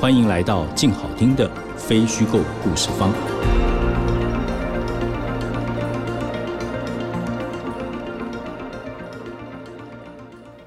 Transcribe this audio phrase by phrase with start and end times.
[0.00, 3.12] 欢迎来到静好听的非虚构故事方。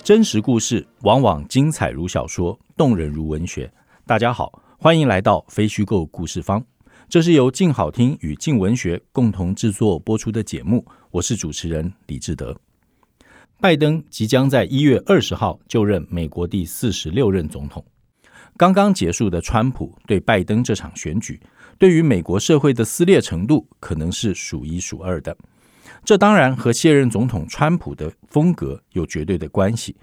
[0.04, 3.72] 真实故事往往精彩如小说，动人如文学。
[4.06, 6.62] 大家好，欢迎来到非虚构故事方。
[7.08, 10.86] 这是由静好听与静文学共同制作播出的节目。
[11.10, 12.54] 我是主持人李志德。
[13.62, 17.82] 拜登即将在一月二十号就任美国第四十六任总统。
[18.58, 21.40] 刚刚结束的川普对拜登这场选举，
[21.80, 25.36] 对于美国社会的撕裂程度可能是数一数二的。
[26.04, 29.96] 这当然和卸任总统川普的风格有绝对的关系。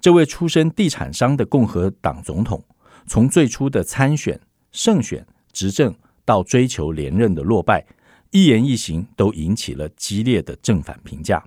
[0.00, 2.64] 这位出身地产商的共和党总统，
[3.06, 4.40] 从最初的参选、
[4.72, 7.84] 胜选、执政，到追求连任的落败，
[8.30, 11.44] 一言一行都引起了激烈的正反评价。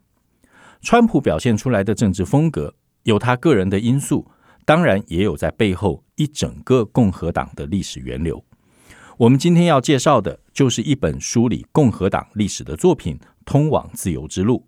[0.81, 4.30] 川普表现出来的政治风格，有他个人的因素。
[4.66, 8.44] 当然，也有在背后一整个共和党的历史源流。
[9.17, 14.66] 我们今天要介绍的，就是一本梳理共和党历史的作品《通往自由之路》。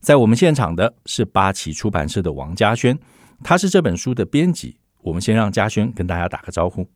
[0.00, 2.98] 在我们现场的是八旗出版社的王家轩，
[3.42, 4.78] 他是这本书的编辑。
[5.02, 6.86] 我们先让家轩跟大家打个招呼。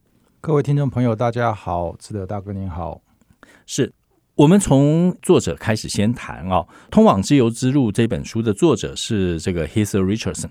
[0.41, 3.03] 各位听众朋友，大家好，志德大哥您好，
[3.67, 3.92] 是。
[4.36, 6.56] 我们从作者开始先谈啊，
[6.90, 10.48] 《通往自由之路》这本书的作者是这个 Heath Richardson，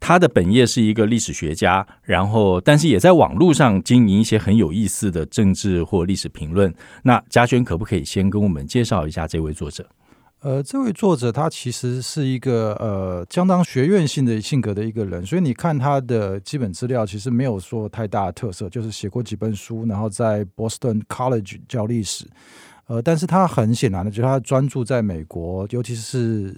[0.00, 6.74] 他的本业是一个历史学家，然后但是也在网络上经营一些很有意思的政治或历史评论。
[7.04, 9.86] 那嘉轩可不可以先跟我们介绍一下这位作者？
[10.40, 22.26] 呃，这位作者他其实是一个呃相当学院性的性格的一个人，所以你看他的基本资料其实没有说太大的特色，就是写过几本书，然后在 Boston College 教历史。
[22.90, 26.52] 呃，但是他很显然的，就是他专注在美国，尤其是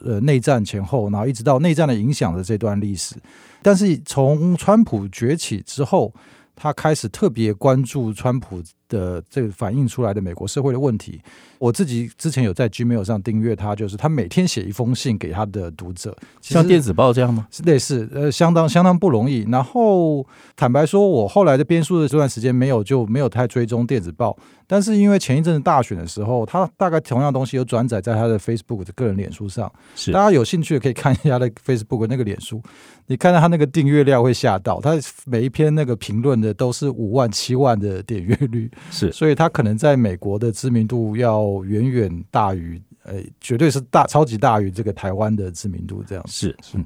[0.00, 3.14] 呃内战前后，然后一直到内战的影响的这段历史。
[3.62, 6.12] 但是从川普崛起之后，
[6.54, 11.18] 他开始特别关注川普的这个反映出来的美国社会的问题。
[11.58, 17.46] 我自己之前有在 Gmail 上订阅他，就是他每天写一封信给他的读者，像电子报这样吗？
[17.50, 19.46] 是类似，呃，相当相当不容易。
[19.50, 24.36] 然后坦白说，我后来的编书的这段时间没有就没有太追踪电子报。
[24.66, 32.62] 但是因为前一阵子大选的时候，他大概同样东西有转载在他的 Facebook 的个人脸书上，是大家有兴趣的可以看一下他的 Facebook 那个脸书，
[33.08, 34.96] 你看到他那个订阅量会吓到，他
[35.26, 46.84] 每一篇那个评论的都是五万七万的点阅率，是，所以他可能在美国的知名度要远远大于，呃，绝对是大超级大于这个台湾的知名度这样子，是，嗯。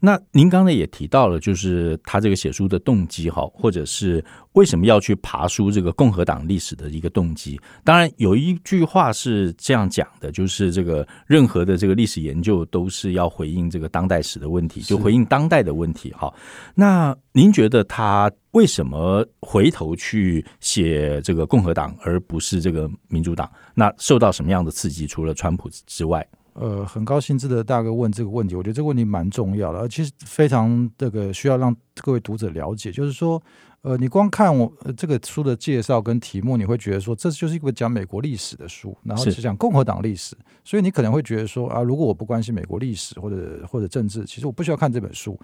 [0.00, 7.58] 那您刚才也提到了，就是他这个写书的动机哈，或者是为什么要去爬书这个共和党历史的一个动机。
[7.82, 16.32] 当然，有一句话是这样讲的，就是这个任何的这个历史研究都是要回应这个当代史的问题，就回应当代的问题哈。
[16.74, 23.50] 那您觉得他为什么回头去写这个共和党，而不是这个民主党？
[23.74, 25.06] 那受到什么样的刺激？
[25.06, 26.26] 除了川普之外？
[26.58, 33.40] 呃，很高兴志的大哥问这个问题，我觉得这个问题蛮重要的，而其实非常这个需要让各位读者了解，就是说，
[33.82, 40.34] 呃，你光看我这个书的介绍跟题目，你会觉得说这就是一个讲美国历史的书，然后是讲共和党历史，
[40.64, 45.38] 所以你可能会觉得说啊，如果我不关心美国历史或者或者政治，其实我不需要看这本书。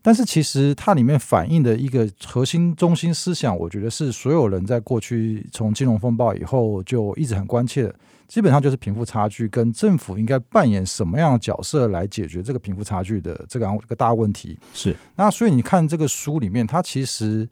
[0.00, 7.94] 但是其实它里面反映的一个核心中心思想，我觉得是所有人在过去从金融风暴以后就一直很关切的。
[8.26, 14.58] 基本上就是贫富差距跟政府应该扮演什么样的角色来解决这个贫富差距的这个这个大问题。
[14.72, 17.48] 是，那所以你看这个书里面，它其实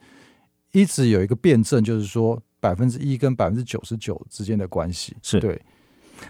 [0.72, 5.16] 一直有一个辩证，就是说百分之一跟百分之九十九之间的关系。
[5.22, 5.60] 是对。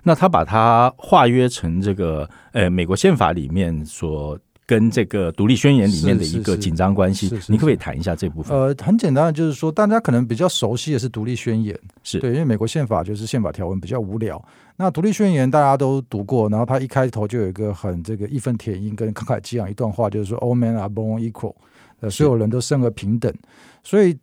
[0.02, 4.38] 那他把它化约成这个呃美国宪法里面所。
[4.64, 8.56] 跟这个独立宣言里面的一个紧张关系，你可不可以谈一下这部分？
[8.56, 14.42] 呃，很简单的，就是说大家可能比较熟悉的是独立宣言，是对，因为美国宪法就是宪法条文比较无聊。
[14.76, 21.54] 那独立宣言大家都读过，然后它一开头就有一个很这个义愤填膺跟慷慨激昂一段话，就是说 “All men are born equal”，
[22.00, 23.32] 呃，所有人都生而平等。
[23.82, 24.16] 所以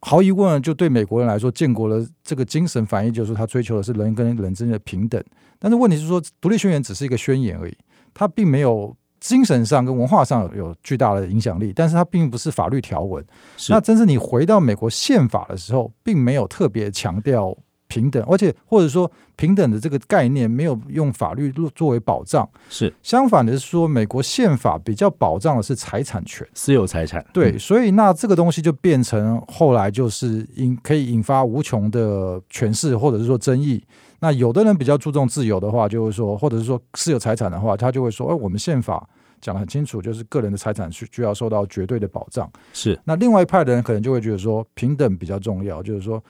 [0.00, 5.22] 毫无疑问，就对美国人来说，建国的这个精神反映就是说他追求的是人跟人之间的平等。
[5.58, 7.76] 但是问题是说，独立宣言只是一个宣言而已，
[8.14, 8.96] 它并没有。
[9.20, 13.24] 精神上跟文化上有巨大的影响力，但是它并不是法律条文。
[13.56, 17.56] 是那真是你回到美国宪法的时候，并没有特别强调。
[17.92, 27.26] 平等，而且或者说平等的这个概念没有用法律作为保障，是相反的是说，美国宪法比较保障的是财产权、私有财产。
[27.32, 33.82] 对，所以那这个东西就变成后来就是引可以引发无穷的诠释或者是说争议。
[34.20, 39.04] 那有的人比较注重自由的话，就是说，或者是说私有财产的话，他就会说，哎，我们宪法
[39.40, 42.48] 讲得很清楚，就是个人的财产需需要受到绝对的保障。
[42.72, 46.22] 是，那另外一派的人可能就会觉得说，平等比较重要，就是说。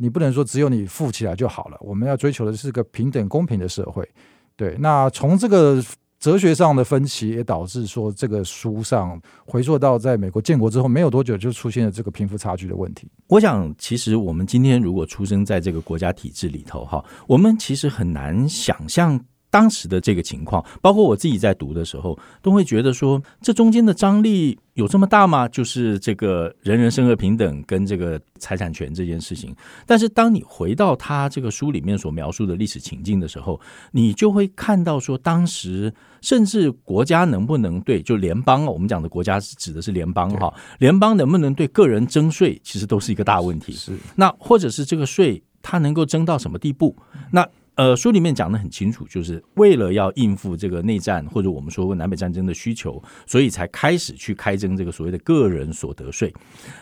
[0.00, 4.08] 你不能说只有你富起来就好了，我们要追求的是个平等公平的社会。
[4.54, 5.82] 对，那从这个
[6.18, 13.08] 哲学上的分歧，也导致说这个书上回溯到在美国建国之后没有多久，就出现了这个贫富差距的问题。
[13.28, 19.24] 我想，其实我们今天如果出生在这个国家体制里头，哈，我们其实很难想象。
[19.50, 25.48] 当时的这个情况，包括我自己在读的时候，都会觉得说，这中间的张力有这么大吗？
[25.48, 29.54] 就是这个人人生而平等跟这个财产权这件事情。
[29.86, 33.58] 但是，当你回到他这个书里面所描述的历史情境的时候，
[33.92, 43.72] 你就会看到说，当时甚至国家能不能对就联邦，我们讲的国家是指的是联邦哈，联邦能不能对个人征税，其实都是一个大问题。
[43.72, 46.94] 是那或者是这个税它能够征到什么地步？
[47.30, 47.46] 那
[47.78, 56.34] 呃，书里面讲得很清楚，就是为了要应付这个内战或者我们说过南北战争的需求，所以才开始去开征这个所谓的个人所得税。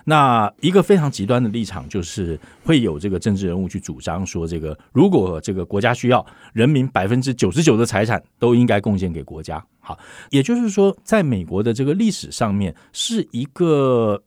[0.06, 9.62] 那一个非常极端的立场，就是会有这个政治人物去主张说，这个如果这个国家需要，人民百分之九十九的财产都应该贡献给国家。
[9.80, 9.98] 好，
[10.30, 14.22] 也就是说，在美国的这个历史上面，是一个。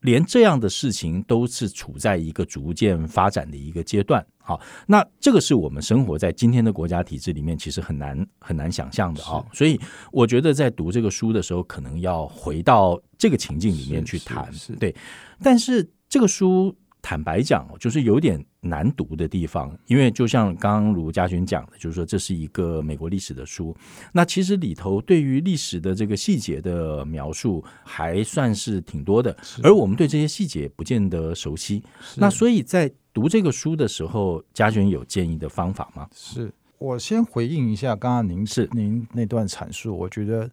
[0.00, 9.44] 连这样的事情都是处在一个逐渐发展的一个阶段，好，那这个是我们生活在今天的国家体制里面，其实很难很难想象的啊。
[9.52, 9.80] 所以
[10.12, 14.48] 我觉得在读这个书的时候，可能要回到这个情境里面去谈，
[14.78, 14.94] 对。
[15.42, 16.76] 但是这个书。
[17.08, 23.74] 坦白讲，就是有点难读的地方，因为就像刚刚卢家轩讲的，就是说这是一个美国历史的书，
[24.12, 31.82] 那其实里头对于历史的这个细节的描述还算是挺多的，而我们对这些细节不见得熟悉。
[32.14, 36.06] 那所以在读这个书的时候，家轩有建议的方法吗？
[36.14, 36.52] 是。
[36.76, 38.68] 我先回应一下刚刚您是。
[38.72, 40.50] 您那段阐述，我觉得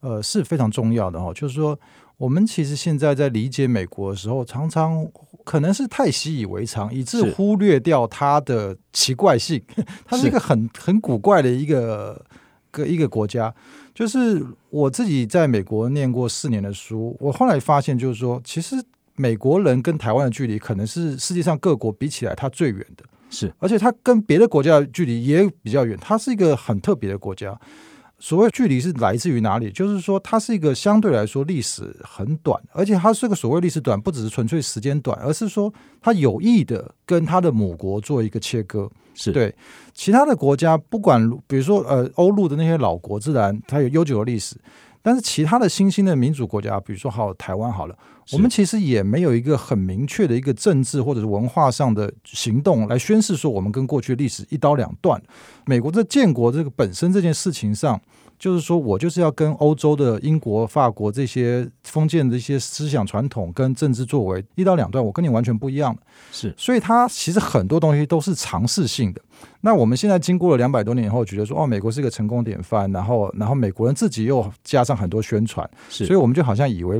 [0.00, 1.78] 呃是非常重要的哈，就是说
[2.18, 5.08] 我们其实现在在理解美国的时候，常常。
[5.44, 9.62] 可能是太习以为常，以致忽略掉它的奇怪性。
[10.04, 12.22] 它是一个很很古怪的一个
[12.70, 13.54] 个一个国家。
[13.94, 18.76] 就是我自己在美国念过四年的书，我后来发现，就是说，其实
[19.16, 23.02] 美国人跟台湾的距离，可能是世界上各国比起来，它最远的。
[23.30, 25.96] 是，而且它跟别的国家的距离也比较远。
[25.98, 27.58] 它是一个很特别的国家。
[28.18, 29.70] 所谓距离是来自于哪里？
[29.70, 38.90] 就是说，它是一个相对来说历史很短，而且它是个所谓历史短，不只是纯粹时间短，而是说它有意的跟它的母国做一个切割。
[39.14, 39.52] 是对
[39.94, 44.56] 其他的国家，不管比如说呃欧陆的那些老国，自然它有悠久的历史。
[45.08, 47.96] 但是其他的新兴的民主国家，比如说好台湾好了，
[48.30, 55.18] 我们其实也没有一个很明确的一个政治或者是文化上的行动来宣示说我们跟过去的历史一刀两断。
[55.64, 57.98] 美国在建国这个本身这件事情上，
[58.38, 65.96] 就是说我就是要跟欧洲的英国、法国这些封建的一些思想传统跟政治作为一刀两断，我跟你完全不一样。
[66.30, 69.20] 是，所以它其实很多东西都是尝试性的。
[69.62, 76.98] 那我们现在经过了两百多年以后，觉得说哦，美国是一个成功典范，然后然后美国人自己又加上很多宣传，是，所以我们就好像以为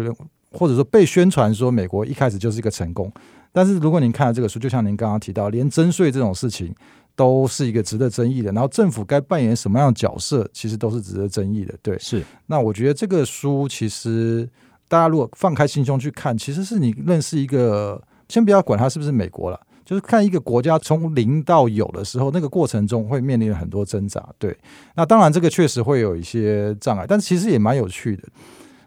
[0.51, 3.13] 或者说被宣传说美国一开始就是一个成功。
[3.53, 6.75] 但是如果您看了这个书，就像您刚刚提到，连征税这种事情
[7.19, 11.75] 都是一个值得争议的，然后政府该扮演什么样的角色，其实都是值得争议的。
[11.83, 12.23] 对，是。
[12.47, 14.49] 那我觉得这个书其实
[14.87, 19.61] 大家如果放开心胸去看，其实是你认识一个，先不要管它是不是美国了。
[19.85, 24.23] 就是看一个国家从零到有的时候，那个过程中会面临很多挣扎。
[24.39, 24.57] 对，
[24.95, 28.23] 那当然这个确实会有一些障碍，但其实也蛮有趣的。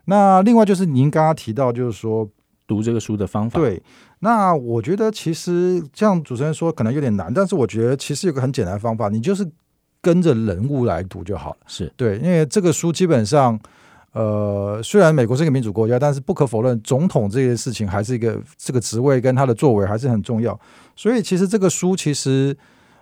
[0.05, 2.29] 那另外就是您刚刚提到，就是说
[2.67, 3.59] 读这个书的方法。
[3.59, 3.81] 对，
[4.21, 9.47] 那我觉得其实像主持人说可能有点难，但是我觉得其实有个很简单的方法，你就是
[10.01, 11.57] 跟着人物来读就好了。
[11.67, 13.59] 是对，因为这个书基本上。
[14.13, 20.59] 呃，虽然美国是一个民主国家，但是不可否认，总统这件事情还是一个这个职位跟他的作为还是很重要。
[20.97, 22.53] 所以其实这个书其实，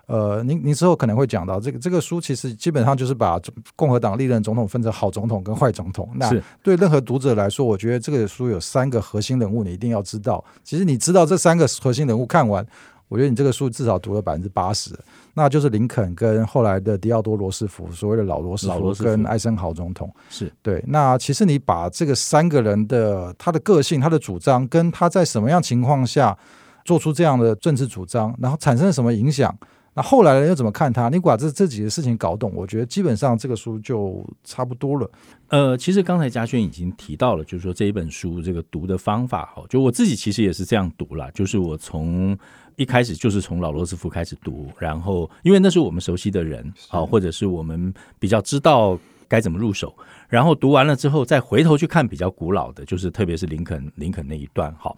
[0.10, 3.40] 呃，您您之后可能会讲到这个这个书其实基本上就是把
[3.76, 6.10] 共和党历任总统分成好总统跟坏总统。
[6.16, 6.28] 那
[6.64, 10.44] 对任何读者来说，我觉得这个书有三个核心人物，你一定要知道。
[10.64, 12.66] 其实你知道这三个核心人物看完，
[13.08, 14.98] 我觉得你这个书至少读了百分之八十，
[15.36, 20.84] 那就是林肯跟后来的迪奥多罗斯福，所谓的老罗斯福跟艾森豪总统，是对。
[20.88, 26.36] 那其实你把这个三个人的他的个性、他的主张，跟他在什么样情况下
[26.84, 29.56] 做出这样的政治主张，然后产生了什么影响？
[29.96, 31.10] 那后来人又怎么看他？
[31.10, 35.10] 你把这这几个事情搞懂，我觉得基本上这个书就差不多了。
[35.48, 42.38] 呃，其实刚才嘉轩已经提到了，就是说这一本书这个读的方法，哈，就我自己其实也是这样读了，就是我从
[42.76, 49.94] 一开始就是从老罗斯福开始读，然后因为那是我们熟悉的人啊，或者是我们比较知道该怎么入手，
[50.30, 54.96] 然后读完了之后再回头去看比较古老的，就是特别是林肯林肯那一段，好。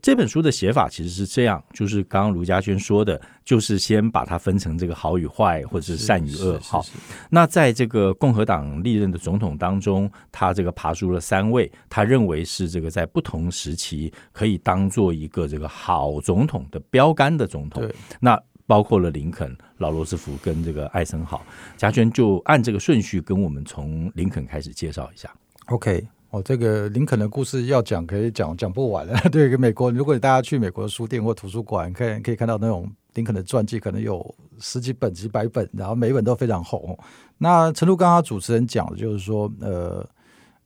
[0.00, 6.58] 这本书的写法其实是这样，就是刚刚卢家轩说的，就是先把它分成这个好与坏，或者是善与恶。
[6.60, 6.84] 好，
[7.30, 17.88] 那在这个共和党历任的总统当中，他这个爬出了三位，他认为是这个在不同时期可以当做一个这个好总统的标杆的总统。
[18.20, 21.42] 那包括了林肯、老罗斯福跟这个艾森豪。
[21.76, 25.32] 家轩就按这个顺序跟我们从林肯开始介绍一下。
[25.68, 26.06] OK。
[26.30, 29.18] 哦，这个林肯的故事要讲可以讲讲不完了。
[29.32, 36.98] 对，美国，如果大家去美国的书店或图书馆，可以可以看到那种林肯的传记，可能有十几本、几百本，然后每一本都非常厚。
[37.38, 40.06] 那陈露刚刚主持人讲的，就是说，呃，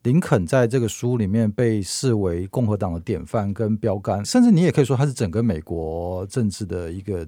[0.02, 7.24] 林肯在这个书里面被视为共和党的典范跟标杆，甚至你也可以说他是整个美国政治的一个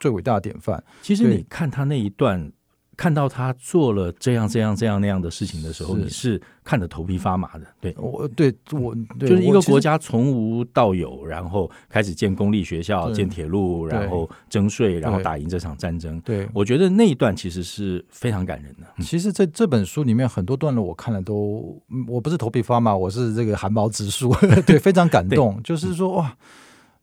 [0.00, 0.82] 最伟大的典范。
[1.02, 2.50] 其实你看他那一段。
[2.96, 7.66] 看到他做了这样这样这样那样的事情的时候，你是看得头皮发麻的。
[7.80, 16.20] 对，我对我就是一个国家从无到有，然后开始建公立学校、建铁路，然后征税，然后打赢这场战争。
[16.20, 19.02] 对，我觉得那一段其实是非常感人的。
[19.02, 24.34] 其实，这这本书里面很多段落，我看了都，我不是头皮发麻，我是这个寒毛直竖。
[24.66, 25.60] 对，非常感动。
[25.64, 26.36] 就是说，哇，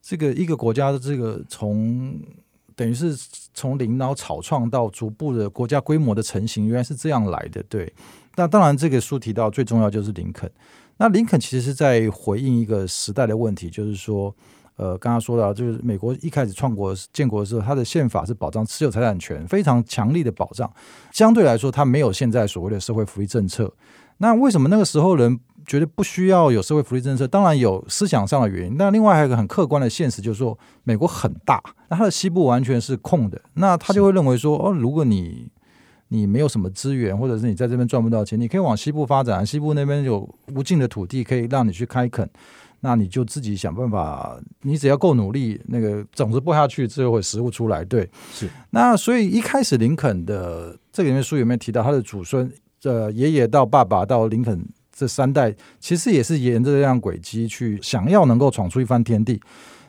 [0.02, 2.20] 这个一个国家的这个从。
[2.76, 3.16] 等于是
[3.54, 7.62] 从零然后草创到逐步的国家规模的成型，原来是这样来的。
[7.64, 7.92] 对，
[8.36, 10.50] 那当然这个书提到最重要就是林肯。
[10.98, 14.34] 那林肯其实是在回应一个时代的问题，就是说，
[14.76, 20.72] 呃，刚刚说到，就是美国一开始创国建国的时候，它的宪法是保障持有财产权，非常强力的保障。
[21.12, 23.74] 相对来说，它没有现在所谓的社会福利政策。
[24.18, 27.28] 那为什么那个时候人觉得不需要有社会福利政策？
[27.28, 35.50] 当然有思想上的原因，那另外还有一个很客观的现实，就是说美国很大，那它的西部完全是空的，那他就会认为说，哦，如果你
[36.10, 42.30] 你没有什么资源，或者是你在这边赚不到钱，你可以往西部发展，西部那边有无尽的土地可以让你去开垦，
[42.82, 47.86] 那你就自己想办法，你只要够努力，那个种子播下去，最后会食物出来。
[47.86, 48.50] 对，是。
[48.72, 52.52] 那所以一开始林肯的这个里面书有没有提到他的祖孙？
[52.84, 59.42] 呃，爷爷到爸爸到林肯这三代，其实也是沿着这样轨迹去想要能够闯出一番天地。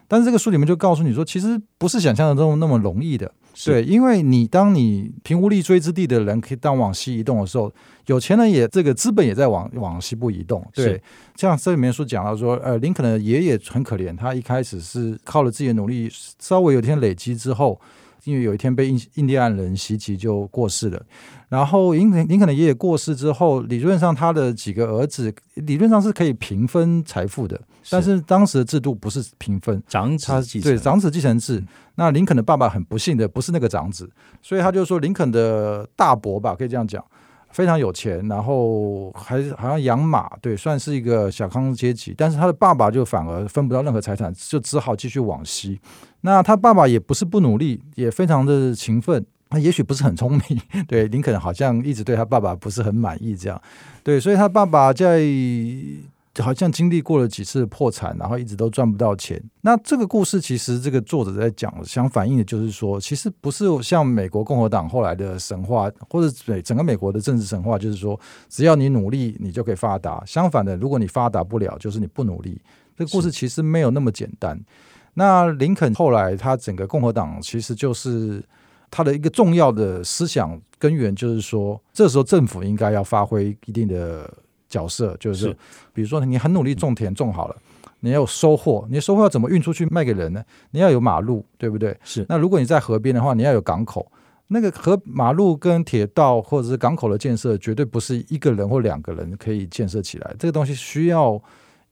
[0.09, 3.33] 但是这个书里面就告诉你说，其实不是想象的中那么容易的。
[3.65, 7.73] 对，因为你当你凭无立锥之地的人可以当往西移动的时候，
[8.07, 10.67] 有钱人也这个资本也在往往西部移动。
[10.75, 11.01] 对，
[11.37, 17.81] 像这里面书讲到说，呃，林肯的爷爷很可怜，他一开始是靠了自己的努力，稍微有一天累积之后。
[18.25, 21.03] 因为有一天被印印第安人袭击就过世了，
[21.49, 27.61] 然后林肯林肯的爷爷过世之后，理论上他的几个儿子理论上是可以平分财富的，
[27.91, 31.63] 但是当时的制度不是平分，长子继承，对长子继承制。
[31.97, 34.09] 那林肯的爸爸很不幸的不是那个长子，
[34.41, 37.05] 所以他就说林肯的大伯吧，可以这样讲。
[37.53, 42.15] 非常有钱，然后还好像养马，对，算是一个小康阶级。
[42.17, 45.79] 但是他的爸爸就反而分不到任何财产，就只好继续往西。
[46.23, 49.25] 那他爸爸也不是不努力，也非常的勤奋。
[49.51, 53.63] 他也许不是很聪明， 对，林肯好像一直对他爸爸不是很满意，这样，
[54.03, 55.23] 对，所以他爸爸在。
[56.39, 59.43] 好像经历过了几次破产，然后一直都赚不到钱。
[59.61, 70.23] 那这个故事其实这个作者在讲，想反映的就是说，其实不是像美国共和党后来的神话，或者美整个美国的政治神话，就是说只要你努力，你就可以发达。
[70.25, 72.59] 相反的，如果你发达不了，就是你不努力。
[72.97, 74.59] 这个故事其实没有那么简单。
[75.13, 78.43] 那林肯后来他整个共和党其实就是
[78.91, 84.33] 他的一个重要的思想根源，就是说这时候政府应该要发挥一定的。
[84.73, 85.55] 角色就是，
[85.93, 87.57] 比如说你很努力种田种好了，
[88.01, 90.43] 你要有收获，你收获要怎么运出去卖给人呢？
[90.71, 91.95] 你要有马路，对不对？
[92.03, 92.25] 是。
[92.27, 94.11] 那如果你在河边的话，你要有港口。
[94.49, 100.35] 那个河马路跟铁道或者是港口的建设，绝对不是一个人或两个人可以建设起来。
[100.39, 101.41] 这个东西需要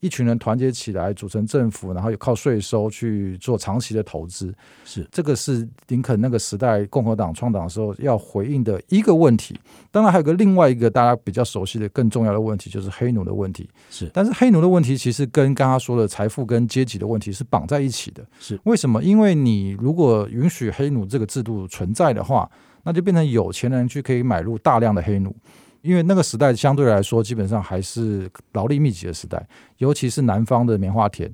[0.01, 4.53] 一群人团结起来组成政府，然后又靠税收去做长期的投资，
[4.85, 9.55] 是这个是林肯那个时代共和党创党的时候要回应的一个问题。
[9.91, 13.69] 当然还有个另外一个大家比较熟悉的更重要的问题，就是黑奴的问题。
[13.91, 18.27] 是，但是黑奴的问题其实跟刚刚说的财富跟阶级的问题是绑在一起的。
[18.39, 19.03] 是为什么？
[19.03, 22.51] 因为你如果允许黑奴这个制度存在的话，
[22.85, 25.37] 那就变成有钱人去可以买入大量的黑奴。
[25.83, 29.47] 因为那个时代相对来说，基本上还是劳力密集的时代，
[29.79, 31.33] 尤其是南方的棉花田。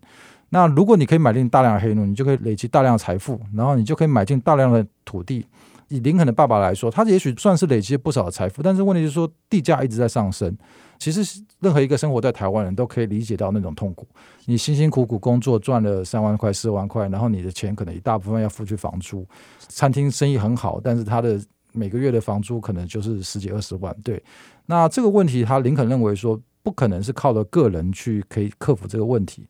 [0.51, 5.45] 那如果你可以买进大量的黑奴，你就可以累积大量的财富，然后你就可以买进大量的土地。
[5.89, 10.57] 以林肯的爸爸来说，他也许算是累积不少的财富，但是问题是说地价一直在上升。
[10.99, 14.07] 其实任何一个生活在台湾人都可以理解到那种痛苦。
[14.47, 19.27] 你辛辛苦苦工作赚了三万块、四万块，然后你的钱可能一大部分要付去房租。
[19.59, 21.41] 餐厅生意很好，但是他的
[21.77, 24.23] 每个月的房租可能就是十几二十万，对。
[24.67, 29.47] 那这个问题，他林肯认为说不可能是靠着个人去可以克服这个问题。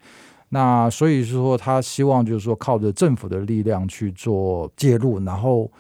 [0.50, 5.18] 那所以说，他希望就是说靠着政府的力量去做介入。
[5.25, 5.71] 然后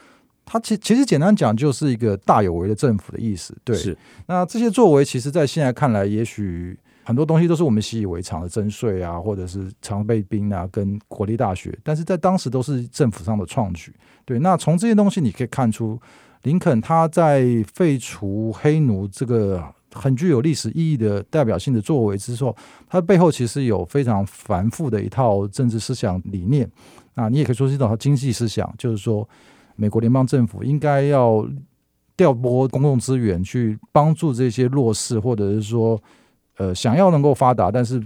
[0.44, 3.76] 他其其实简单讲就是一个大有为的政府的意思，对。
[3.76, 3.96] 是。
[4.26, 13.94] 那这些作为，其实在现在看来，也许很多东西都是我们习以为常的征税啊，或者是常备兵啊，跟国立大学，但是在当时都是政府上的创举。
[14.24, 14.38] 对。
[14.38, 16.00] 那从这些东西你可以看出。
[16.46, 19.60] 林肯他在废除黑奴这个
[19.92, 22.56] 很具有历史意义的代表性的作为之后，
[22.88, 26.70] 他背后其实有非常繁复的一套政治思想理念。
[27.16, 29.28] 啊，你也可以说是一种经济思想，就是说，
[29.74, 31.44] 美国联邦政府应该要
[32.16, 36.00] 调拨公共资源去帮助这些弱势，或者是说，
[36.58, 38.00] 呃，想要能够发达，但是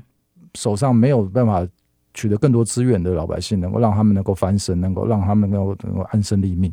[0.54, 1.66] 手上没有办法
[2.14, 6.72] 取得更多资源的老百姓，能够让他们能够翻身，能够让他们能够能够安身立命。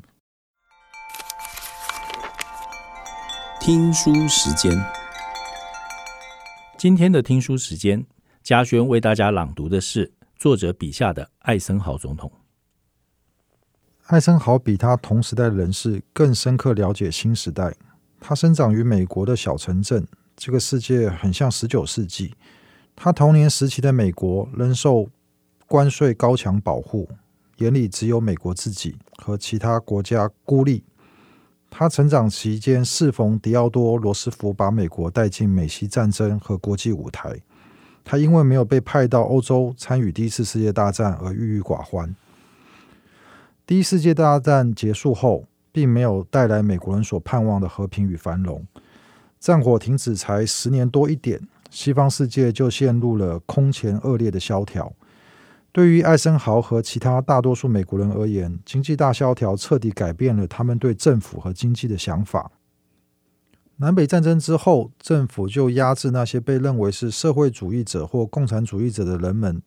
[3.68, 4.82] 听书时间，
[6.78, 8.06] 今天的听书时间，
[8.42, 12.32] 嘉轩为大家朗读的是作者笔下的艾森豪总统。
[14.06, 17.76] 艾森豪比他同时代的人士更深刻了解新时代。
[18.22, 20.08] 他生长于美国的小城镇，
[20.38, 22.36] 这个世界很像十九世纪。
[22.96, 25.10] 他童年时期的美国仍受
[25.66, 27.10] 关税高墙保护，
[27.58, 30.86] 眼里只有美国自己和其他国家孤立。
[31.80, 37.40] 他成长期间适逢迪奥多·罗斯福把美国带进美西战争和国际舞台，
[38.04, 42.16] 他因为没有被派到欧洲参与第一次世界大战而郁郁寡欢。
[43.68, 48.66] 第一世界大战结束后，并没有带来美国人所盼望的和平与繁荣，
[49.40, 54.92] 战火停止才十年多一点，西方世界就陷入了空前恶劣的萧条。
[55.78, 62.52] 对于艾森豪和其他大多数美国人而言，经济大萧条彻底改变了他们对政府和经济的想法。
[63.76, 69.62] 南北战争之后，政府就压制那些被认为是社会主义者或共产主义者的人们，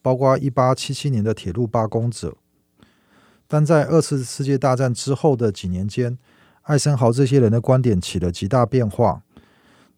[0.00, 2.34] 包括一八七七年的铁路罢工者。
[3.46, 6.16] 但在二次世界大战之后的几年间，
[6.62, 9.20] 艾森豪这些人的观点起了极大变化。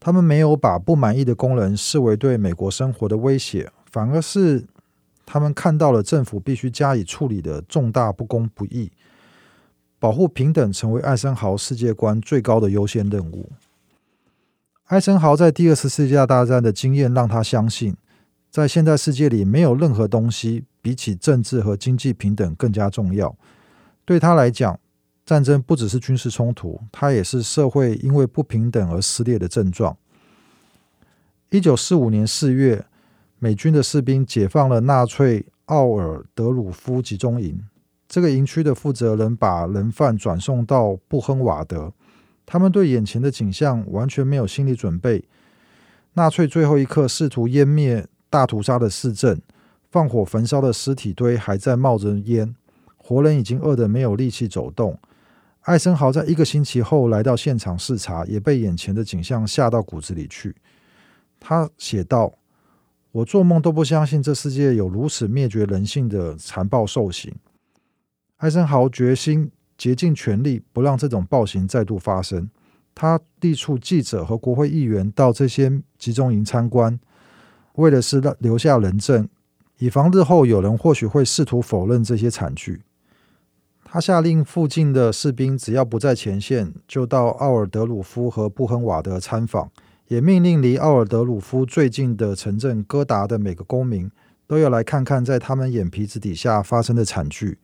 [0.00, 4.66] 他们没有把不满意的工人视为对美国生活的威胁，反而是。
[5.30, 8.90] 他们看到了政府必须加以处理的重大不公不义，
[9.98, 13.50] 保护平等成为艾森豪世界观最高的优先任务。
[14.86, 17.94] 艾森豪在第二次世界大战的经验让他相信，
[18.50, 23.36] 在现代世界里没有任何东西比起政治和经济平等更加重要。
[24.06, 24.80] 对他来讲，
[25.26, 29.94] 战争不只是军事冲突，它也是社会因为不平等而撕裂的症状。
[31.50, 32.86] 一九四五年四月。
[33.40, 37.60] 美军的士兵解放了纳粹奥尔德鲁夫集中营。
[38.08, 41.92] 这个营区的负责人把人犯转送到布亨瓦德。
[42.44, 45.24] 他们对眼前的景象完全没有心理准备。
[46.14, 49.40] 纳粹最后一刻试图湮灭大屠杀的市镇，
[49.88, 52.56] 放火焚烧的尸体堆还在冒着烟，
[52.96, 54.98] 活人已经饿得没有力气走动。
[55.60, 60.56] 艾森豪在一个星期后来到现场视察，也被眼前的景象吓到骨子里去。
[61.38, 62.34] 他写道。
[63.10, 67.34] 我做梦都不相信这世界有如此灭绝人性的残暴兽行。
[68.36, 72.48] 艾森豪决心竭尽全力不让这种暴行再度发生。
[72.94, 76.98] 他力促记者和国会议员到这些集中营参观，
[77.74, 79.28] 为的是留下人证，
[79.78, 82.82] 以防日后有人或许会试图否认这些惨剧。
[83.84, 89.70] 他下令附近的士兵只要不在前线，就到奥尔德鲁夫和布亨瓦德参访。
[90.08, 94.10] 也命令离奥尔德鲁夫最近的城镇戈达的每个公民
[94.46, 97.58] 都要来看看在他们眼皮子底下发生的惨剧。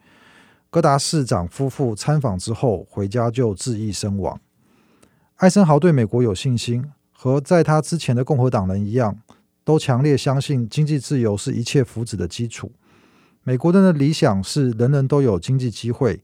[0.68, 4.38] 戈达市长夫妇参访之后回家就自缢身亡。
[5.36, 9.18] 艾森豪对美国有信心，和在他之前的共和党人一样，
[9.64, 12.70] 都强烈相信经济自由是一切福祉的基础。
[13.42, 16.22] 美国人的理想是人人都有经济机会，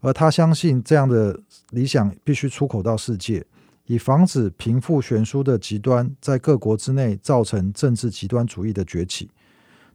[0.00, 3.46] 而他相信这样的理想必须出口到世界，
[3.86, 9.30] 以防止贫富悬殊的极端在各国之内造成政治极端主义的崛起。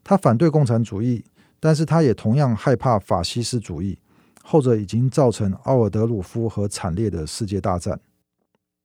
[0.04, 1.24] 他反对共产主义，
[1.60, 3.98] 但是他也同样害怕法西斯主义，
[4.44, 8.00] 后者已经造成奥尔德鲁夫和惨烈的世界大战。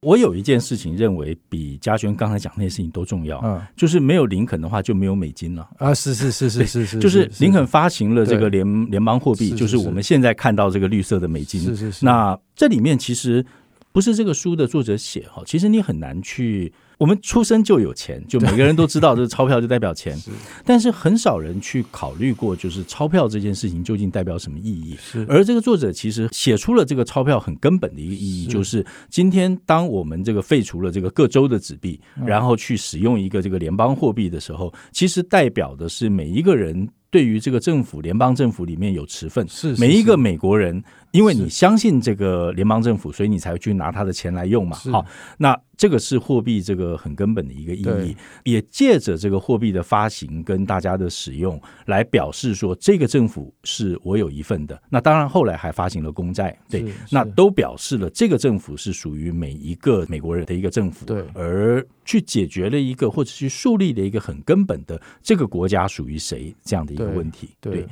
[0.05, 5.95] 我有一件事情认为比嘉轩刚才讲那些事情都重要，嗯，就是没有林肯的话就没有美金了啊！
[5.95, 11.61] 是是是是是是，就是林肯发行了这个联联邦货币，就是我们现在看到这个绿色的美金。
[11.61, 13.47] 是是是，那这里面其实
[13.92, 16.72] 不是这个书的作者写哈，其实你很难去。
[16.98, 20.16] 我们出生就有钱，就每个人都知道这个钞票就代表钱，
[20.64, 24.96] 但是很少人去考虑过，就是钞票这件事情究竟代表什么意义。
[25.00, 40.81] 是，而这个作者其实写出了这个钞票很根本的一个意义，就是今天当我们这个废除了这个各州的纸币，然后去使用一个这个联邦货币的时候，其实代表的是每一个人对于这个政府、联邦政府里面有持份，是每一个美国人。
[41.12, 44.77] 因为你相信这个联邦政府，所以你才会去拿他的钱来用嘛。
[44.90, 45.05] 好，
[45.38, 54.81] 那这个是货币这个很根本的一个意义，也借着这个货币的发行跟大家的使用来表示说，这个政府是我有一份的。
[54.88, 67.51] 那当然后来还发行了公债，对，那都表示了这个政府是属于每一个美国人的一个政府，对，而去解决了一个或者去树立了一个很根本的这个国家属于谁这样的一个问题。
[67.61, 67.87] 对，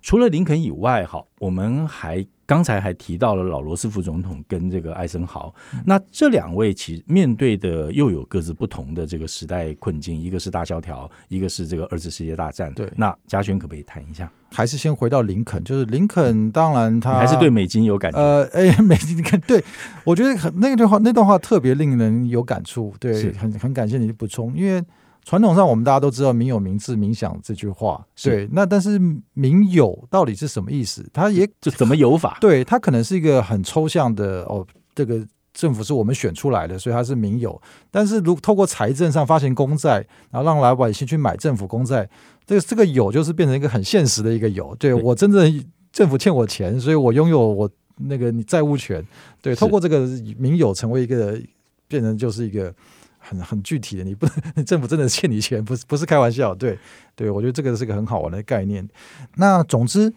[0.00, 2.26] 除了林肯以外，哈，我们还。
[2.52, 5.54] 刚才还提到了老罗斯福总统跟这个艾森豪，
[5.86, 12.70] 那这两位其实面对的又有各自不同的这个时代困境，一个是大萧条，一个是这个二次世界大战。
[12.74, 14.30] 对，那嘉轩可不可以谈一下？
[14.50, 18.18] 还是先回到林肯，就是林肯，当然他还是对美金有感觉。
[18.18, 19.64] 呃， 哎，美金，你看，对
[20.04, 22.92] 我觉得很那个段话，那段话特别令人有感触。
[23.00, 24.84] 对，很很感谢你的补充，因为。
[25.24, 28.48] 传统上，我们大家都知道“民有、民治、民享”这句话，对。
[28.50, 29.00] 那但是
[29.34, 31.08] “民有”到底是什么意思？
[31.12, 32.38] 它也就怎么有法？
[32.42, 34.66] 对，它可能是一个很抽象的哦。
[34.96, 37.60] 这个政府是我们选出来的，所以它是民有。
[37.88, 42.08] 但是如透过财政上发行公债，然后让老百姓去买政府公债，
[42.44, 44.74] 这个这个有就是变成一个很现实的一个有。
[44.74, 49.02] 对，对我真正政府欠我钱，所以我拥有我那个你债务权。
[49.40, 50.00] 对，透过这个
[50.36, 51.40] 民有成为一个
[51.86, 52.74] 变成就是一个。
[53.22, 56.76] 很很具体的，你不能 政府真的欠你钱，不是不是开玩笑，对
[57.14, 58.86] 对，我觉得这个是个很好玩的概念。
[59.36, 60.12] 那总之，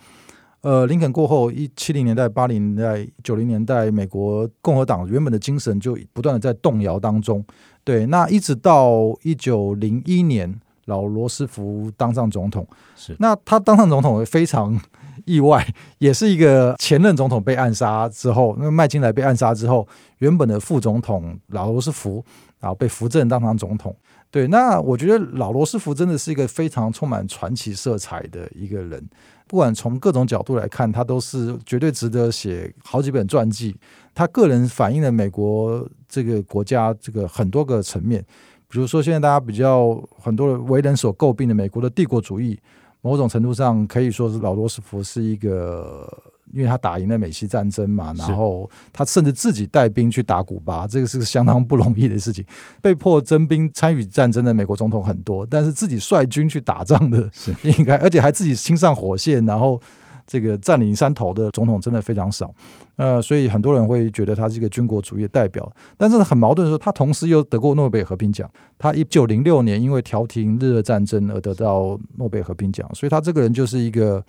[0.62, 7.46] 呃，林肯过后，一七零年代、八零年代、九零年代，美国共和党原本的精神就不断的在动摇当中。
[7.84, 14.80] 对，那一直到一九零一年，老罗斯福当上总统，是那他当上总统非常
[15.26, 15.64] 意外，
[16.00, 19.88] 也是一个前任总统被暗杀之后，那麦金莱被暗杀之后，
[20.18, 22.26] 原本的副总统老罗斯福。
[22.60, 23.96] 然后被扶正当上总统，
[24.32, 29.08] 对，那我觉得老罗斯福真的是一个非常充满传奇色彩的一个人，
[29.46, 33.76] 不管从各种角度来看，他都是绝对值得写好几本传记。
[34.16, 38.26] 他个人反映了美国这个国家这个很多个层面，
[38.68, 42.60] 比如说现在大家比较很多为人所诟病的美国的帝国主义，
[43.02, 46.08] 某种程度上可以说是老罗斯福是一个。
[46.56, 52.46] 因为他打赢了美西战争嘛，然后他甚至自己带兵去打古巴，这个是相当不容易的事情。
[52.82, 59.82] 被迫征兵参与战争的美国总统很多，但是自己率军去打仗的，是应该，而且还自己亲上火线，然后
[60.26, 62.50] 这个占领山头的总统真的非常少。
[62.96, 65.70] 呃，所以很多人会觉得他是一个军国主义的代表。
[65.98, 68.50] 但是很矛盾的是，他同时又得过诺贝尔和平奖。
[68.78, 74.24] 他一九零六年因为调停日俄战争而得到诺贝尔和平奖，所以他这个人就是一个。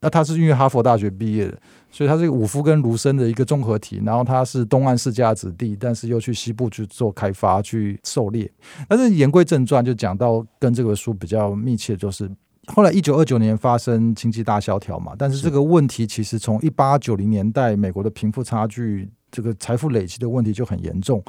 [0.00, 1.58] 那他是因为哈佛大学毕业的，
[1.90, 4.00] 所以他是伍夫跟卢森的一个综合体。
[4.04, 8.48] 然后他是东岸世家子弟，但是又去西部去做开发、去狩猎。
[8.88, 12.30] 但是言归正传，就讲到跟这个书比较密切，就是
[12.68, 15.14] 后来一九二九年发生经济大萧条嘛。
[15.18, 21.20] 但是这个问题其实从一八九零年代美国的贫富差距、这个财富累积的问题就很严重。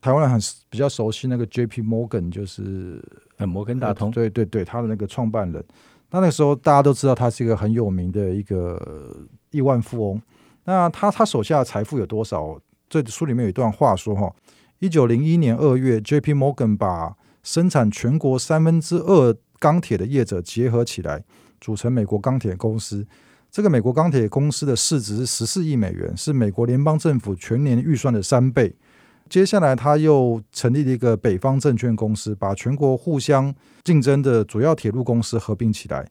[0.00, 1.80] 台湾人很比较熟悉那个 J.P.
[1.82, 3.00] Morgan，就是
[3.38, 5.64] 摩根大通，对对对，他的那个创办人。
[6.10, 10.22] 那那个时候，大家都知道他是一个很有名的一个亿万富翁。
[10.64, 12.58] 那他他手下的财富有多少？
[12.88, 14.32] 这书里面有一段话说：哈，
[14.78, 16.32] 一九零一年二月，J.P.
[16.34, 21.24] Morgan 把生产全国三分之二钢铁的业者结合起来，
[21.60, 23.06] 组成美国钢铁公司。
[23.50, 28.74] 这个美国钢铁公司的市值是十四亿美元，是美国联邦政府全年预算的三倍。
[29.28, 33.52] 接下来，他又成立了一个北方证券公司，把全国互相
[33.84, 36.06] 竞争的主要铁路公司合并起来。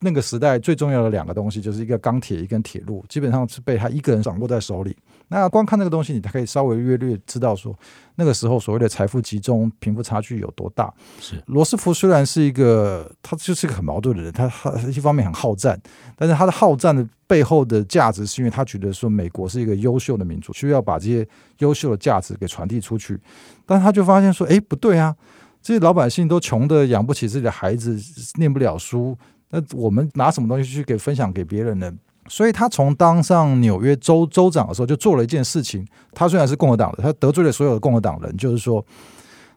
[0.00, 4.96] 那个时代最重要的两个东西，就是一个钢铁，一根铁路，基本上是被他一个人掌握在手里。
[5.28, 7.74] 那光看那个东西，你可以稍微略略知道说，
[8.16, 10.92] 那个时候所谓的财富集中、贫富差距有多大。
[11.20, 15.80] 是罗斯福虽然是一个，他就是一个很矛盾的人，他他一方面很好战，
[16.16, 21.26] 但是他的好战的背后的价值，是因为他觉得说美国是一个优秀的民族，需要把这些
[21.58, 23.20] 优秀的价值给传递出去。
[23.66, 25.14] 但他就发现说，哎，不对啊，
[25.60, 27.98] 这些老百姓都穷得养不起自己的孩子，
[28.38, 29.16] 念不了书。
[29.50, 31.92] 那我们拿什么东西去给分享给别人呢？
[32.28, 35.86] 所以他从当上纽约州州长的时候，就做了一件事情。
[36.12, 38.84] 他虽然是共和党的，他得罪了所有的共和党人，就是说，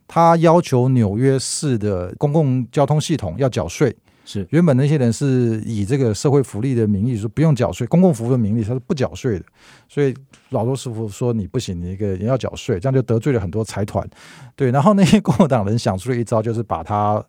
[0.07, 3.95] 他要求纽约市的公共交通系统要缴税。
[4.23, 9.45] 是原本那些人是以这个社会福利的名义说不用缴税，公共服务的名义他是不缴税的。
[9.89, 10.13] 所以
[10.49, 14.07] 老罗斯福说你不行，你一个人要缴税，这样就得罪了很多财团。
[14.55, 17.23] 对，然后那些共和党人想出了一招，就是把他。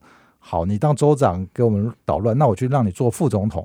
[0.45, 3.65] 好，你当州长给我们捣乱，那我就让你做副总统。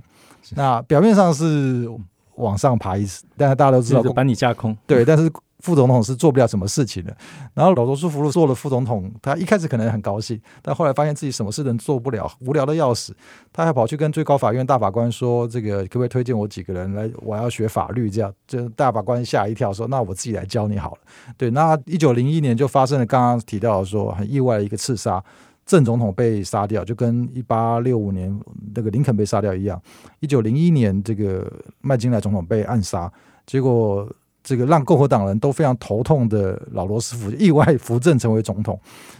[0.55, 1.89] 那表面上是
[2.35, 4.75] 往上爬一次，但是大家都知道把你架空。
[4.85, 7.17] 对，但是副总统是做不了什么事情的。
[7.55, 13.15] 然后老罗斯福做了副总统，他一开始可能很高兴，但后来发现自己什么事都做不了，无聊的要死。
[13.51, 17.09] 他还跑去跟最高法院大法官说：“这个可不可以推荐我几个人来？
[17.23, 20.97] 我要学法律。”这样，这大法官吓一跳，说：“那我自己来教你好了。”
[21.37, 25.23] 对，那一九零一年就发生了刚刚提到的说很意外的一个刺杀。
[25.67, 28.35] 郑总统被杀掉，就跟一八六五年
[28.73, 29.79] 那个林肯被杀掉一样。
[30.21, 31.51] 一九零一年，这个
[31.81, 33.11] 麦金莱总统被暗杀，
[33.45, 34.09] 结果
[34.41, 38.79] 这个让共和党人都非常头痛的老罗斯福意外扶正成为总统。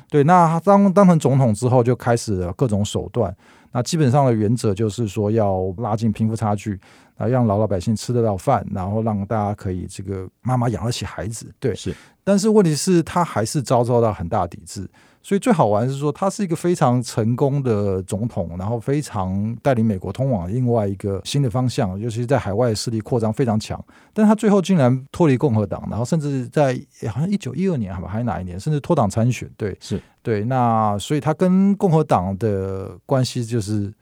[0.09, 3.35] 对，那他当当成总统之后，就开始了各种手段。
[3.73, 6.79] 那基本上的原则就是说，要拉近贫富差距，
[7.17, 11.53] 啊，让老老百姓吃得到饭，然后让大家可以这个妈妈养得起孩子。
[11.59, 11.93] 对，是。
[12.23, 14.89] 但是问题是，他还是遭受到很大抵制。
[15.27, 23.77] 所以最好玩的是说，他是一个非常成功的总统，然后非常带领美国通往另外一个新的方向，尤其是在海外势力扩张非常强。
[24.13, 26.79] 但他最后竟然脱离共和党，然后甚至在
[27.11, 29.51] 好像一九一二年，还是哪一年，甚至脱党参选。
[29.57, 30.45] 对，是对。
[30.45, 33.93] 那所以他跟共和党的关系就是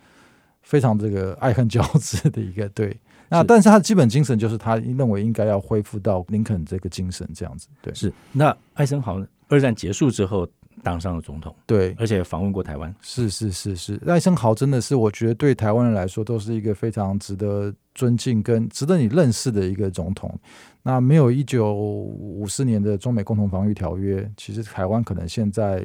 [0.61, 2.95] 非常这个爱恨交织的一个对。
[3.29, 7.67] 那但是他的基本精神就是他认为应该要恢复到林肯这个精神这样子。
[7.81, 8.13] 对，是。
[8.31, 10.47] 那艾森豪二战结束之后。
[10.83, 20.37] 当上了总统，对，而且访问过台湾，是是是是，艾森豪真的是我觉得对台湾人来说都是一个非常值得尊敬跟值得你认识的一个总统。
[20.83, 25.83] 那没有一九五四年的中美共同防御条约，其实台湾可能现在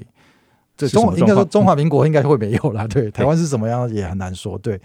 [0.76, 2.86] 这中应该说中华民国应该会没有了。
[2.88, 4.58] 对，台湾是怎么样也很难说。
[4.58, 4.78] 对，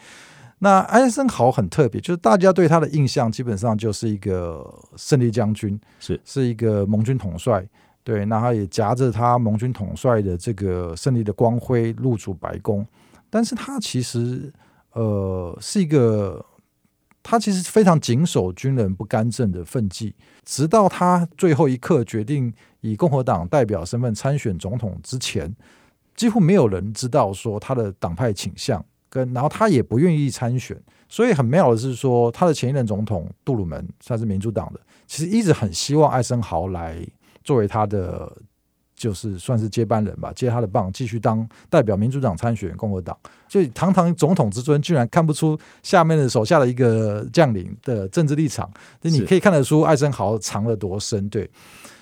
[0.60, 4.65] 那艾森豪很特别，就是大家对他的印象基本上就是一个
[4.96, 7.68] 胜利将军，是是一个盟军统帅。
[8.06, 12.86] 对，那他也夹着他盟军统帅的这个胜利的光辉入主白宫，
[13.32, 14.54] 但是他其实
[14.91, 16.46] 呃是一个，
[17.24, 20.13] 他其实非常谨守军人不干政的分际，
[20.44, 25.52] 直到他最后一刻决定以共和党代表身份参选总统之前，
[26.15, 37.04] 几乎没有人知道说他的党派倾向，跟然后他也不愿意参选，所以很妙的是说他的前一任总统杜鲁门他是民主党的，其实一直很希望艾森豪来。
[37.45, 38.29] 作为他的
[38.93, 43.17] 就是算是接班人吧，接他的棒，继续当代表民主党参选共和党。
[43.47, 48.69] 所以堂堂总统之尊，居然看不出下面的手下的一个将领的政治立场。
[49.01, 51.49] 那你可以看得出艾森豪藏了多深，对。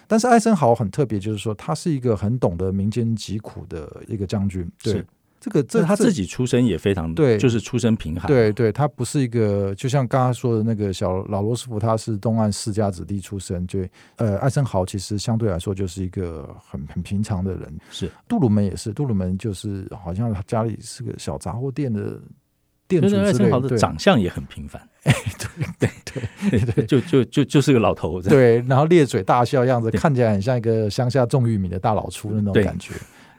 [0.08, 5.04] 但是艾森豪很特别，就是说他是一个很懂得民间疾苦的一个将军，对。
[5.44, 8.28] 这个这他自己出身也非常对，就是出身贫寒。
[8.28, 13.68] 对对，他不是一个，就像刚刚说的那个小老罗斯福，他是东岸世家子弟出身。
[13.68, 17.78] 就，呃，艾森豪其实相对来说就是一个很很平常的人。
[17.92, 22.18] 是，杜鲁门也是，杜鲁门就是好像他家里是个小杂货店的
[22.88, 23.24] 店主之类。
[23.24, 24.82] 艾森豪的长相也很平凡。
[25.04, 25.90] 哎，对对
[26.50, 28.30] 对对对， 就就就就是个老头子。
[28.30, 32.94] 对，然后咧嘴大笑样子，看起来很像一个乡下种玉米的大老粗的那种感觉。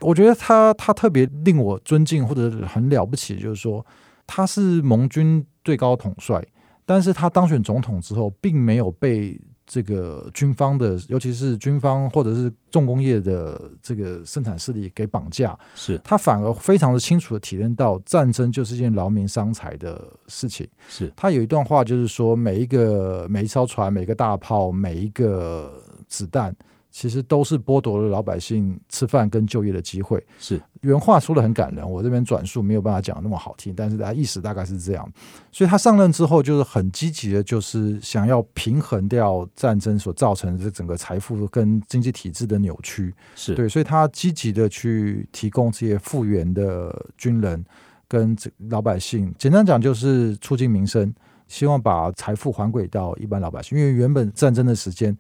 [0.05, 3.85] 我觉得他他特别令我尊敬或者很了不起，就是说
[4.27, 6.45] 他是盟军最高统帅，
[6.85, 20.69] 但是他当选总统之后，并没有被这个军方的，尤其是军方或者是重工业的这个生产势力给绑架，是他反而非常的清楚的体验到战争就是一件劳民伤财的事情。
[20.87, 26.55] 是他有一段话就是说，每一个每一艘船，每一个大炮，每一个子弹。
[26.95, 30.25] 其实都是剥夺了老百姓吃饭跟就业的机会。
[30.39, 35.13] 是原话说的很感人，我这边转述没有办法讲那么好听，但是大家意思大概是这样。
[35.51, 43.13] 所以他上任之后，就是很积极的，就是想要平衡掉战争所造成的这整个财富跟经济体制的扭曲。
[43.35, 47.65] 是对，所以他积极的去提供这些复原的军人。
[48.07, 48.37] 跟
[48.69, 51.13] 老百姓，简单讲就是促进民生，
[51.49, 53.77] 希望把财富还给到一般老百姓。
[53.77, 55.17] 因为原本战争的时间，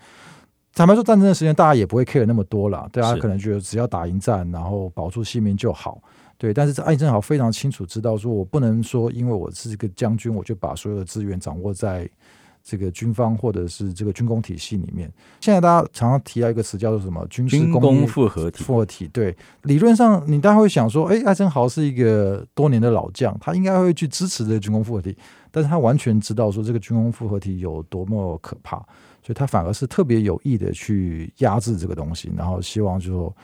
[0.74, 6.02] 坦白说，战争的时间大家也不会 care 那么多了，大家可能觉得只要打赢战，然后保住性命就好。
[6.36, 12.08] 对，但是艾正豪非常清楚知道，说我不能说因为我是一个将军，我就把所有的资源掌握在
[12.64, 15.12] 这个军方或者是这个军工体系里面。
[15.40, 17.24] 现在大家常常提到一个词叫做什么？
[17.28, 18.64] 军事工复合体。
[18.64, 19.06] 复合体。
[19.08, 25.16] 对，理论上你大家会想说，哎，艾森豪是一个多年的老将，他应该会去支持这个军工复合体，
[25.50, 28.78] 但是他完全知道说这个军工复合体有多么可怕，
[29.22, 33.36] 所以他反而是特别有意的去压制这个东西，然后希望就说。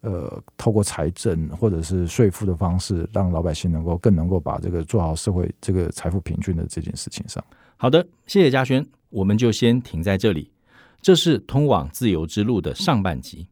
[0.00, 7.42] 呃，透过财政或者是税负的方式，让老百姓能够更能够把这个做好社会这个财富平均的这件事情上。
[7.80, 10.50] 好的，谢谢嘉轩，我们就先停在这里。
[11.00, 13.46] 这是通往自由之路的上半集，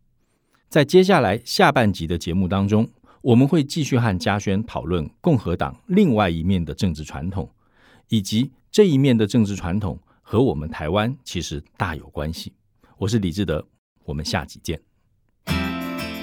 [0.68, 2.90] 在接下来下半集的节目当中，
[3.22, 7.48] 我们会继续和嘉轩讨论共和党另外一面的政治传统，
[8.08, 12.52] 以及这一面的政治传统和我们台湾其实大有关系。
[12.98, 13.64] 我是李志德，
[14.04, 14.80] 我们下集见。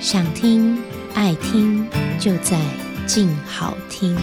[0.01, 0.77] 想听
[1.13, 1.87] 爱听，
[2.19, 2.59] 就在
[3.07, 4.13] 静好听。